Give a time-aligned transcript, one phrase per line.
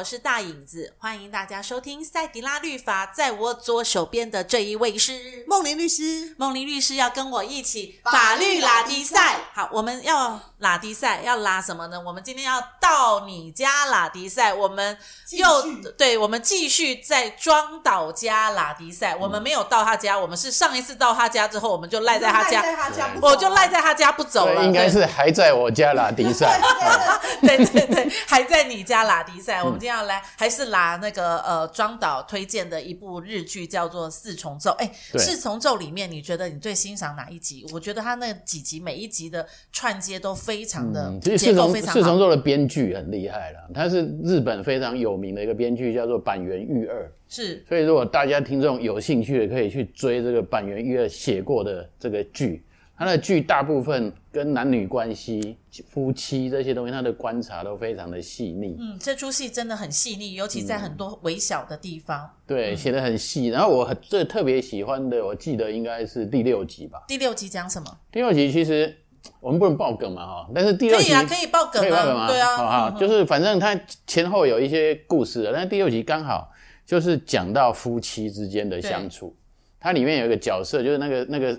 [0.00, 3.04] 我是大影子，欢迎大家收听赛迪拉律法。
[3.08, 9.50] 在我左手边的这一位是梦玲律师，梦玲律师要跟我一起法律拉迪赛。
[9.52, 12.00] 好，我们要拉迪赛，要拉什么呢？
[12.00, 14.96] 我们今天要到你家拉迪赛，我们
[15.32, 19.14] 又对，我们继续在庄导家拉迪赛。
[19.14, 22.64] 我们没有到他家，我们是上一次到他家之后，我们就赖在他家，
[23.20, 24.64] 我就赖在他家不走了。
[24.64, 26.58] 应该是还在我家拉迪赛，
[27.42, 29.10] 对对对，还在你家拉。
[29.10, 34.70] 拉迪赛，我们今天要来还是拿那个呃庄导推荐的一部日剧，叫做《四重奏》。
[34.74, 37.66] 哎，《四重奏》里面，你觉得你最欣赏哪一集？
[37.72, 47.10] 我觉得他那几集每一集的串接都非常的，其实四重四重奏的编剧很厉害了，他是日本非常有名的一个编剧，叫做坂垣裕二。
[47.28, 52.62] 是，所以如果大家听众有兴趣的，可以去追这个坂垣裕二写过的这个剧。
[52.96, 55.56] 他的剧大部分跟男女关系、
[55.88, 58.76] 夫妻这些东西，他的观察都非常的细腻。
[58.78, 62.20] 嗯，这出戏真的很细腻，尤其在很多微小的地方。
[62.20, 63.46] 嗯、对，写的很细。
[63.46, 67.02] 然后我最特别喜欢的，我记得应该是第六集吧。
[67.08, 67.86] 第六集讲什么？
[68.12, 68.94] 第六集其实
[69.40, 70.50] 我们不能爆梗嘛，哈。
[70.54, 72.28] 但是第六集可以啊，可以爆梗啊，可以爆梗吗？
[72.28, 76.50] 对啊，好好，就是反正他前后有一些故事的，但是第六集刚好
[76.86, 79.36] 就是讲到夫妻之间的相处。
[79.80, 81.58] 它里面有一个角色，就是那个那个。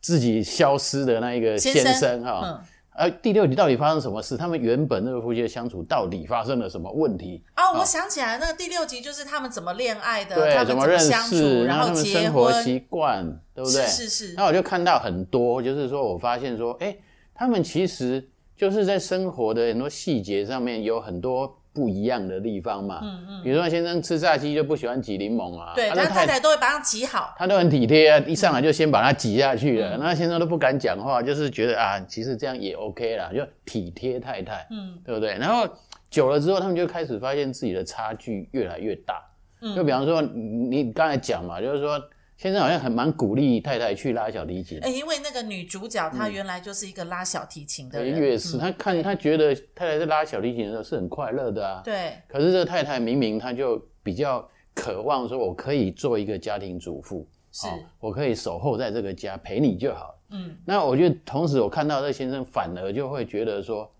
[0.00, 2.60] 自己消失的那一个先生哈，嗯，
[2.92, 4.36] 而第六集到底发生什么事？
[4.36, 7.42] 他们原本那个夫妻的相处到底发生了什么问题？
[7.56, 13.84] 哦，我想起来，那个第六集就是他们怎么恋爱的，对，怎么认识，然后他们生活习惯，对不对？
[13.86, 14.34] 是是是。
[14.36, 16.96] 那我就看到很多，就是说我发现说，哎，
[17.38, 21.54] 他们其实就是在生活的很多细节上面有很多。
[21.70, 35.38] 不一样的地方嘛，嗯嗯，比如说先生吃炸鸡就不喜欢挤柠檬啊，对，他太太都会把它挤好，他都很体贴啊，一上来就先把它挤下去了，那先生都不敢讲话，就是觉得啊，其实这样也 OK 啦，就体贴太太，嗯，对不对？
[35.38, 35.68] 然后
[36.10, 39.22] 久了之后，他们就开始发现自己的差距越来越大，
[39.60, 42.02] 嗯，就比方说你刚才讲嘛，就是说。
[42.38, 51.82] 先生好像很蛮鼓励太太去拉小提琴，哎，因为那个女主角她原来就是一个拉小提琴的人，乐、嗯、师，他看她觉得太太在拉小提琴的时候是很快乐的啊。
[51.84, 52.12] 对。
[52.28, 60.14] 可是这个太太明明她就比较渴望说，我可以做一个家庭主妇，是、哦，我可以守候在这个家陪你就好。
[60.30, 60.56] 嗯。
[60.64, 63.92] 那我觉得同时我看到这个先生反而就会觉得说，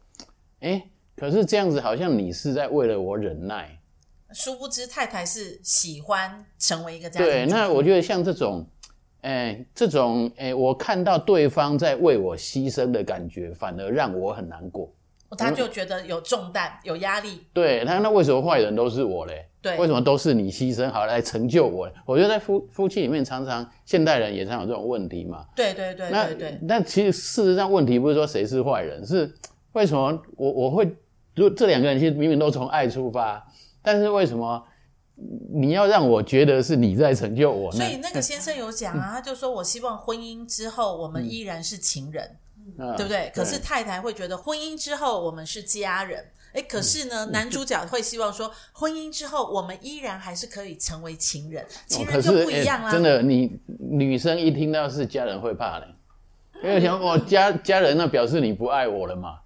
[0.61, 0.81] 哎，
[1.17, 3.77] 可是这样子好像你是在为了我忍耐。
[4.33, 7.35] 殊不知太太是喜欢成为一个这样的。
[7.35, 8.67] 对，那我觉得像这种，
[9.23, 14.93] 哎、欸，这种，哎、欸，我看到对方在为我牺牲的感觉，反而让我很难过。
[15.37, 17.43] 他就觉得有重担、有压力。
[17.53, 19.47] 对他，那为什么坏人都是我嘞？
[19.61, 21.91] 对，为什么都是你牺牲好来成就我？
[22.07, 25.45] 我觉得在夫夫妻里面，常常现代人也常有这种问题嘛。
[25.55, 26.59] 对对对对对。
[26.63, 29.31] 那其实事实上，问题不是说谁是坏人，是
[29.73, 30.97] 为什么我我会，
[31.39, 33.47] 如果这两个人其实明明都从爱出发。
[33.81, 34.63] 但是为什么
[35.55, 37.79] 你要让我觉得是你在成就我呢？
[37.79, 42.37] 所以那个先生有讲啊，他就说：“我希望婚姻之后我们依然是情人，
[42.77, 46.23] 嗯、对不对？”可是太太会觉得婚姻之后我们是家人。
[46.53, 52.91] 哎，可是呢，男主角会希望说，婚姻之后我们依然还是可以成为情人，情人就不一样啦。
[52.91, 55.87] 真的，你女生一听到是家人会怕嘞，
[56.63, 59.39] 因为想我家家人，那表示你不爱我了嘛。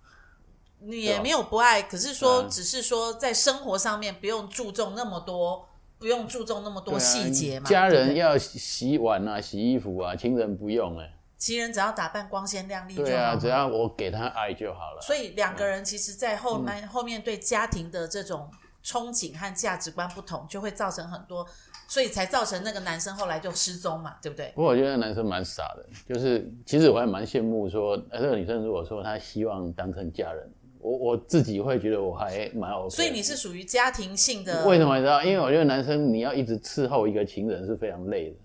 [0.85, 7.71] 你也没有不爱，可是说，只是说在生活上面不用注重那么多，不用注重那么多细节嘛。
[7.71, 11.15] 家人要洗碗啊，洗衣服啊，情人不用哎。
[11.39, 13.09] 情人只要打扮光鲜亮丽就好。
[13.09, 15.01] 对啊，只要我给他爱就好了。
[15.01, 18.51] 所以两个人其实，在后面后面对家庭的这种
[18.85, 21.47] 憧憬和价值观不同，就会造成很多，
[21.89, 24.53] 所以才造成那个男生后来就失踪嘛，对不对？
[24.55, 30.51] 不过我觉得男生蛮傻的，就是其实我还蛮羡慕说，那个女生如果说她希望当成家人。
[30.83, 34.67] 我我自己会觉得我还蛮 OK，所以你是属于家庭性的。
[34.67, 35.23] 为什么你知道？
[35.23, 38.37] 因为我觉得男生你要一直伺候一个情人是非常累的。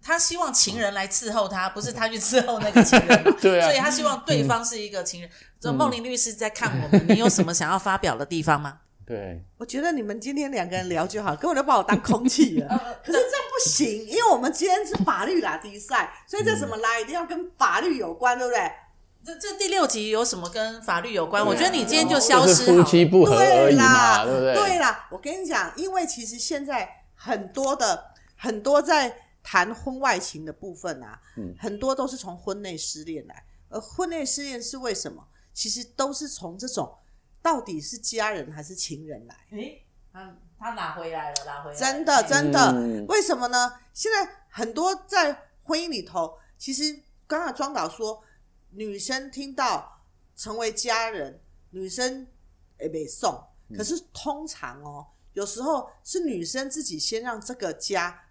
[0.00, 3.22] 他希望情人来伺候他，不是他去伺候那个情人。
[3.40, 3.68] 对啊。
[3.68, 5.30] 所以他希望对方是一个情人。
[5.60, 8.80] 这梦玲律师在看我们，你有什么想要发表的地方吗？
[9.06, 9.42] 对。
[9.58, 12.68] 我觉得你们今天两个人聊就好，根本就把我当空气了。
[13.04, 18.70] 可是这不行，因为我们今天是法律拉迪赛，所以这什么拉一定要跟法律有关，对不对？
[19.24, 21.44] 这这第六集有什么跟法律有关？
[21.44, 22.82] 我觉得你今天就消失了。
[22.82, 24.54] 夫妻不和而已嘛，对不对？
[24.54, 35.22] 对啦，我跟你讲，因为其实现在很多的很多在谈婚外情的部分啊，嗯，很多都是从婚内失恋来，而婚内失恋是为什么？
[35.52, 36.96] 其实都是从这种
[37.42, 39.36] 到底是家人还是情人来。
[39.50, 41.78] 诶，他他拿回来了，拿回来了。
[41.78, 43.74] 真的真的，嗯，为什么呢？
[43.92, 48.24] 现在很多在婚姻里头，其实刚刚庄导说。
[48.70, 50.02] 女生听到
[50.36, 52.26] 成为家人，女生
[52.80, 53.42] 也被送，
[53.76, 58.24] 可是通常哦，有时候是女生自己先让这个家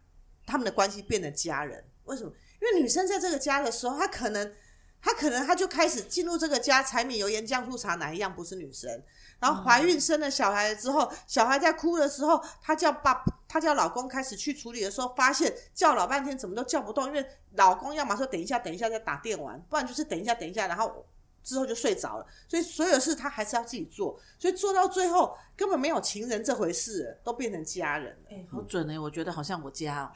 [0.45, 1.83] 他们的关系变得家人。
[2.05, 2.31] 为什么？
[2.61, 4.53] 因为女生在这个家的时候，她可能
[5.01, 9.03] 她可能她就开始进入这个家，柴米油盐酱醋茶哪一样不是女生？
[9.39, 17.23] 然后怀孕生了小孩之后，小孩在哭的时候，她叫爸，她叫老公开始去处理的时候，发现叫老半天怎么都叫不动，因为
[17.53, 21.05] 老公要么说等一下，等一下再打电玩，不然就是等一下，等一下，然后
[21.43, 22.25] 之后就睡着了。
[22.47, 28.29] 所以所有的事她还是要自己做，所以做到最后根本没有情人这回事，都变成家人了。
[28.31, 30.11] 哎，好准哎，我觉得好像我家哦。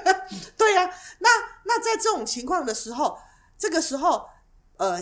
[0.58, 1.30] 对呀、啊，那
[1.64, 3.18] 那在这种情况的时候，
[3.56, 4.28] 这个时候
[4.76, 5.00] 呃，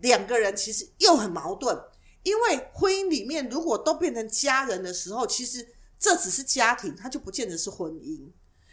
[0.00, 1.80] 两个人其实又很矛盾。
[2.28, 5.66] 因为婚姻里面如果都变成家人的时候，其实
[5.98, 8.28] 这只是家庭，它就不见得是婚姻。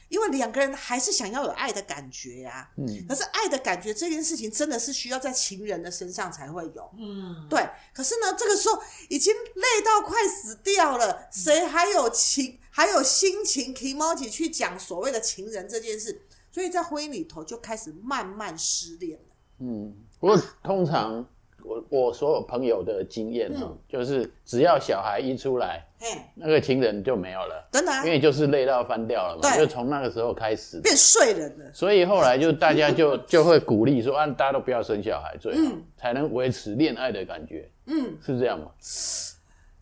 [0.08, 7.68] 因为两个人还是想要有爱的感觉呀、啊，嗯，可是爱的感觉这件事情真的是需要在情人的身上才会有，嗯，对。
[7.92, 8.80] 可是呢，这个时候
[9.10, 16.22] 已经累到快死掉了，谁还有情，还有心情提猫姐去讲所谓的情人这件事？
[16.52, 19.36] 所以在婚姻里头就开始慢慢失恋了。
[19.60, 21.28] 嗯，不过通常。
[21.66, 26.08] 我我所有朋友的经验哈，嗯、就是只要小孩一出来，嘿。
[26.36, 31.66] 那个情人就没有了，真的、啊，因为就是累到翻掉了嘛，就从那个时候开始变睡人了。
[31.74, 38.68] 所以后来就大家就就会鼓励说，啊，大家都不要生小孩，最好、嗯、才能维持恋爱的感觉，嗯，是这样吗？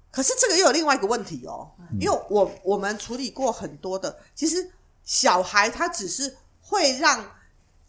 [0.09, 4.71] 可是这个又有另外一个问题哦，嗯、因为我我们处理过很多的，其实
[5.03, 7.23] 小孩他只是会让。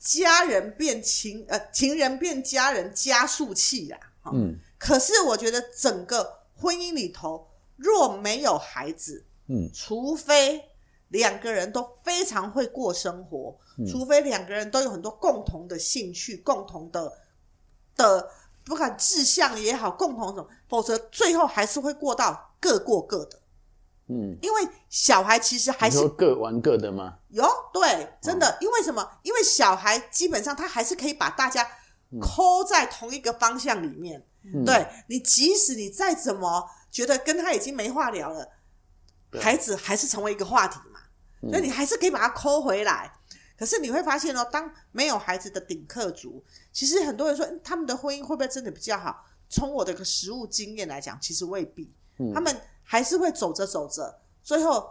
[0.05, 3.99] 家人变情，呃，情人变家人，加速器啦。
[4.33, 4.59] 嗯。
[4.79, 10.63] 可是我觉得整个婚姻里头，若没有孩子，嗯，除非
[11.09, 17.11] 两个人都非常会过生活，嗯、除非两个人都有很多共同的兴趣、共同的
[17.97, 18.31] 的
[18.63, 23.41] 不管志向也好，共同什么，否则最后还是会过到各过各的。
[24.07, 27.15] 嗯，因为小孩其实还是各玩各的吗？
[27.31, 27.43] 有，
[27.73, 29.19] 对，真的，因为什么？
[29.23, 31.67] 因为小孩基本上他还是可以把大家
[32.21, 34.23] 抠在同一个方向里面。
[34.43, 38.47] 嗯、对，你，即使你再怎么觉得跟他已经没话聊了，
[39.41, 41.01] 孩子还是成为一个话题嘛。
[41.51, 43.11] 所以你还是可以把他抠回来。
[43.33, 49.25] 嗯、可是你会发现哦，当没有孩子的顶客族，其实很多人说他们的婚姻会不会真的比较好？
[49.49, 51.91] 从我的个实务经验来讲，其实未必。
[52.19, 52.55] 嗯、他们。
[52.85, 54.89] 还是会走着走着，最后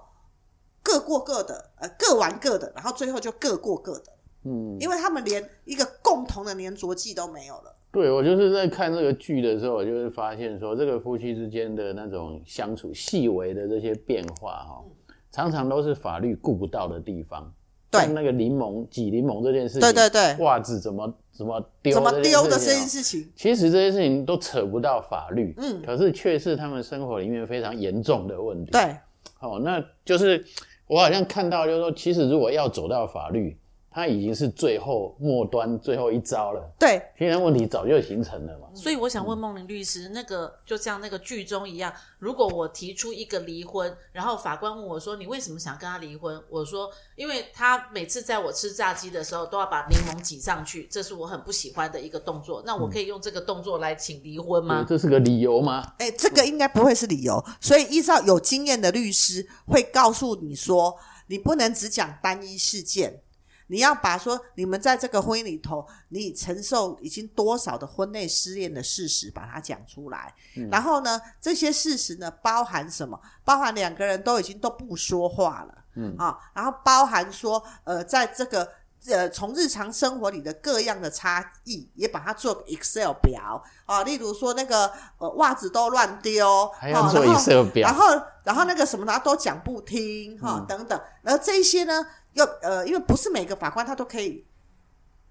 [0.81, 4.11] 各过各的，呃，各玩各的，然后最后就各过各的。
[4.45, 7.73] 嗯，因为他们连一个共同的黏着剂都没有了。
[7.91, 14.83] 对，我就是在看这个剧的时候，我就是发现说，这个夫妻之间的那种相处细微的这些变化，哈，
[15.31, 17.53] 常常都是法律顾不到的地方。
[17.93, 28.71] 对，那个柠檬挤柠檬这件事情，对对对，袜子怎么怎么丢，怎么丢的这件事情，其实这些事情都扯不到法律，嗯，可是却是他们生活里面非常严重的问题。
[28.71, 28.97] 对，
[29.37, 30.43] 好，那就是
[30.87, 33.55] 我好像看到，就是说，其实如果要走到法律。
[33.93, 36.67] 他已经是最后末端最后一招了。
[36.79, 38.67] 对，现在问题早就形成了嘛。
[38.73, 52.63] 所以我想问孟玲律师，那个就像那个剧中一样，如果我提出一个离婚，然后法官问我说：“你为什么想跟他离婚？”我说：“因为他每次在我吃炸鸡的时候都要把柠檬挤上去，这是我很不喜欢的一个动作。
[52.65, 55.93] 那我可以用这个动作来请离婚吗？”这是个理由吗？
[55.99, 57.43] 哎，这个应该不会是理由。
[57.61, 60.97] 所以依照有经验的律师会告诉你说，
[61.27, 63.21] 你不能只讲单一事件。
[63.67, 70.33] 你要把说你们在这个婚姻里头，你承受已经多少的婚内失恋的事实，把它讲出来。
[70.55, 73.19] 嗯、然后呢，这些事实呢，包含什么？
[73.43, 78.69] 包含两个人都已经都不说话了，嗯啊，然后包含说，呃，在这个
[79.07, 84.03] 呃从日常生活里的各样的差异，也把它做 Excel 表啊。
[84.03, 92.05] 例如说那个呃袜子都乱丢， 还要做 Excel 表，然后然后，然后那个什么他都讲不听哈、嗯、等等，然后这一些呢？
[92.33, 94.43] 又呃，因为不是每个法官他都可以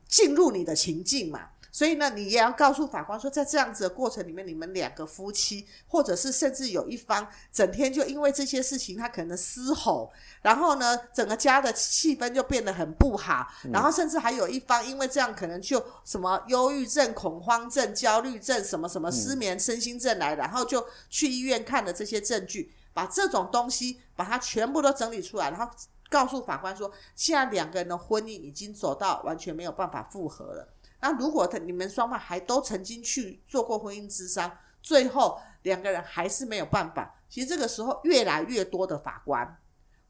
[0.07, 1.41] 进入你的情境嘛，
[1.75, 10.13] 所以呢，你也要告诉法官说，在这样子的过程里面，你们两个夫妻，或者是甚至有一方整天就因为这些事情，他可能嘶吼，
[10.43, 25.73] 然后呢，整个家的气氛就变得很不好，然后甚至还有一方因为这样，可能就什么忧郁症、恐慌症、焦虑症，什么什么失眠、身心症来，然后就去医院看了这些证据，把这种东西把它全部都整理出来，然后。
[26.13, 30.69] 告诉法官说，现在两个人的婚姻已经走到完全没有办法复合了。
[31.03, 37.13] 那如果他你们双方还都曾经去做过婚姻咨商，最后两个人还是没有办法。
[37.29, 39.61] 其实这个时候，越来越多的法官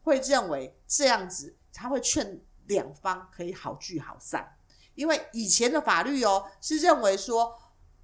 [0.03, 4.55] 会认为这样子，他会劝两方可以好聚好散。
[4.95, 7.59] 因为以前的法律哦，是认为说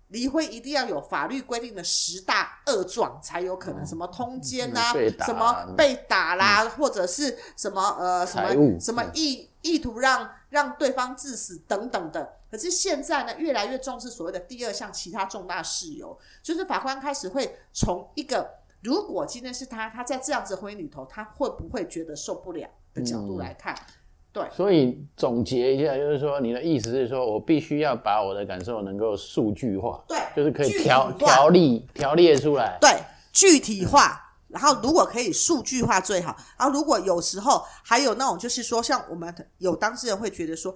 [0.09, 4.93] 离婚一定要有法律规定的十大恶状才有可能，什么通奸啊，
[5.25, 12.37] 什么被打啦，嗯、或者是什么呃什么什么意意图让让对方致死等等的。
[12.50, 18.49] 可是现在呢，越来越重视所谓的第二项其他重大事由，就是法官开始会从一个
[18.83, 23.75] 如果今天是他，他在这样子婚姻里头，他会不会觉得受不了的角度来看。
[23.75, 23.95] 嗯
[24.38, 32.90] 对，所以总结一下，就是说，你的意思是说，我必须要把我的感受能够数据化，对，就是可以条条例条列出来，对，
[33.33, 34.25] 具体化。
[34.47, 36.35] 然后如果可以数据化最好。
[36.57, 40.75] 然后如果有时候还有那种，就是说，像我们有当事人会觉得说，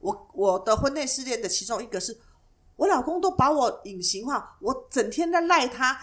[0.00, 2.18] 我我的婚内失恋的其中一个是
[2.74, 5.96] 我老公都把我隐形化，我整天在赖他。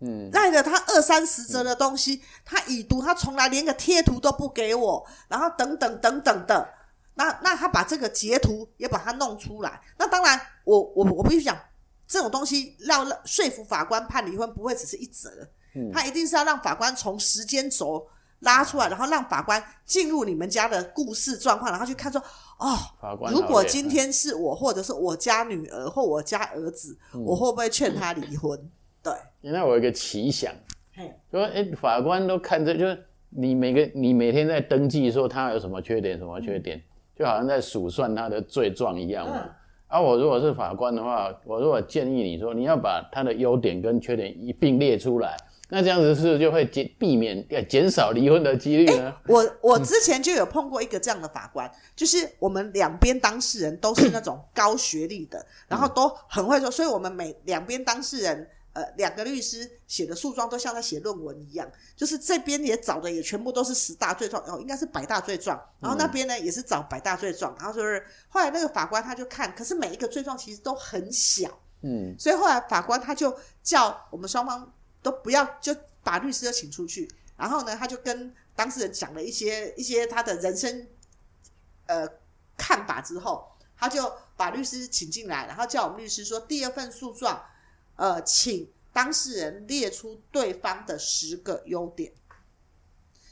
[0.00, 6.68] 嗯，赖着他二三十折的东西，嗯、他已读，他从来连个贴图都不给我，然后等等等等的，
[7.14, 11.58] 那那他把这个截图也把它弄出来，那当然我，我我我必须讲，
[12.06, 15.28] 这种东西要说服法官判离婚，不会只是一折，
[15.74, 22.18] 嗯，他一定是要让法官从时间轴拉出来，然后让法官进入你们家的故事状况，然后去看说，
[22.58, 28.58] 哦，法官如果今天是我，或者是我家女儿或我家儿子，嗯、我会不会劝他离婚？
[29.02, 30.52] 嗯对，那我有一个奇想，
[31.30, 36.82] 说，哎，法官都看着，就是你每个你每天在登记说他有什么缺点，什么缺点，嗯、
[37.18, 39.36] 就好像在数算他的罪状一样嘛。
[39.38, 39.50] 嗯、
[39.88, 45.34] 啊，我如果是法官的话，我如果建议你说，你要把他的优点跟缺点一并列出来，
[45.70, 49.14] 那这样子是不是就会减避免减少离婚的几率呢？
[49.28, 58.46] 我我之前就有碰过一个这样的法官，就是我们两边当事人都是那种高学历的，然后都很会说，所以我们每两边当事人。
[58.72, 74.72] 呃，两个律师写的诉状都像在写论文一样，就是这边也找的也全部都是十大罪状，哦，应该是百大罪状，然后那边呢也是找百大罪状，然后就是后来那个法官他就看，可是每一个罪状其实都很小，嗯，所以后来法官他就叫我们双方
[75.02, 75.74] 都不要，就
[76.04, 80.86] 把律师都请出去，然后呢，他就跟当事人讲了一些一些他的人生
[81.86, 82.08] 呃
[82.56, 87.42] 看法之后，他就把律师请进来，然后叫我们律师说第二份诉状。
[88.00, 92.10] 呃，请当事人列出对方的十个优点，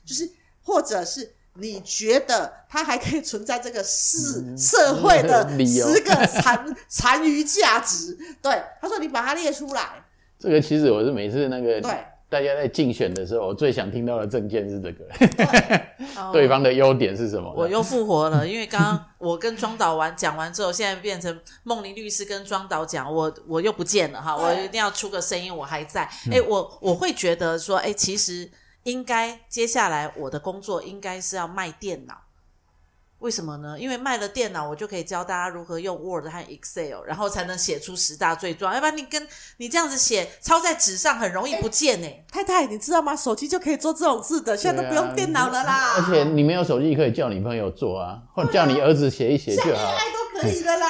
[0.04, 0.30] 就是
[0.62, 8.14] 或者是你觉得他还可以存在这个世、嗯、社会的 十个残残余价值。
[8.42, 10.04] 对，他说你把它列出来。
[10.38, 12.04] 这个其实我是每次那个对。
[12.30, 15.06] 大家在竞选的时候，我最想听到的证件是这个，
[16.32, 17.50] 对方的优点是什么？
[17.56, 26.02] 我又复活了，因为刚刚我跟庄导完讲完之后，现在变成梦玲律师跟庄导讲，我我又不见了哈，我一定要出个声音，我还在。
[26.30, 28.50] 哎、欸，我我会觉得说，哎、欸，其实
[28.82, 32.14] 应该接下来我的工作应该是要卖电脑。
[33.18, 33.76] 为什么呢？
[33.78, 38.72] 因为卖了电脑，我就可以教大家如何用 Word 和 Excel，然后才能写出十大罪状。
[38.72, 42.08] 要不然你跟你这样子写，抄在纸上很容易不见呢。
[42.30, 43.16] 太太，你知道吗？
[43.16, 45.94] 手机就可以做这种事的，现在都不用电脑了啦。
[45.96, 49.92] 而且你没有手机，可以叫你朋友做啊，或者叫你儿子写一写就好。
[50.40, 50.87] 可以的啦，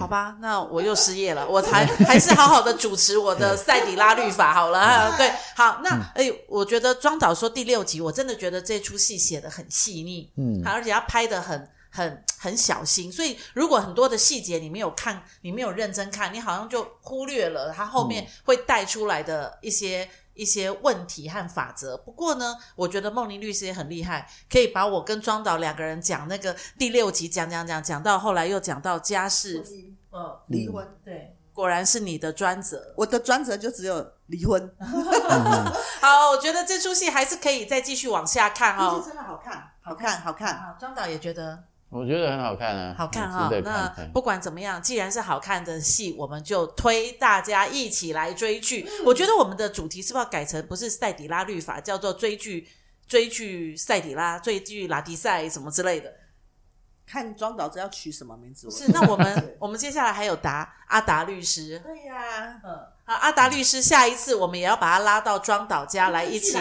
[0.00, 5.14] 好吧，那我又失业了，我还还是好好的主持我的赛底拉律法好了。
[5.16, 20.08] 对，好，那哎，我觉得庄导说第六集，我真的觉得这出戏写的很细腻，嗯，而且他拍的很很很小心，所以如果很多的细节你没有看，你没有认真看，你好像就忽略了他后面会带出来的一些。
[20.36, 21.96] 一些问题和法则。
[21.96, 29.62] 不过呢，我觉得梦玲律师也很厉害，可以把我跟庄导两个人讲那个第六集讲讲讲讲到后来又讲到家事，
[30.10, 30.84] 呃，离婚。
[31.04, 32.92] 对，果然是你的专责。
[32.96, 34.70] 我的专责就只有离婚。
[36.02, 39.02] 好，我觉得这出戏还是可以再继续往下看哦。
[39.06, 40.58] 真的好看，好看，好看。
[40.58, 41.64] 好，庄导也觉得。
[41.90, 43.60] 我觉得很好看啊，好看哈、哦。
[43.62, 48.84] 那不管怎么样，既然是好看的戏，我们就推大家一起来追剧。
[48.84, 52.68] 嗯、我觉得我们的主题是不是要改成不是赛底拉律法，叫做追剧
[53.06, 56.12] 追剧赛底拉，追剧拉迪赛什么之类的？
[57.06, 58.70] 看庄导这要取什么名字？
[58.70, 61.78] 是，那我们 我们接下来还有达阿达律师。
[61.80, 66.58] 对呀、啊，嗯，好，阿达律师，下一次我们也要把他拉到庄导家来一起。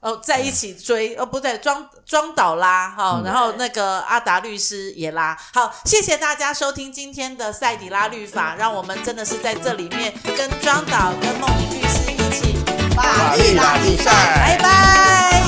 [0.00, 5.36] 哦，在一起追哦，不对，庄庄导拉哈，哦嗯、然后那个阿达律师也拉。
[5.52, 12.56] 好，谢谢大家收听今天的赛迪拉律法，让我们真的是在这里面跟庄导跟梦玲律师一起
[12.96, 15.39] 法律拉力赛，拜拜。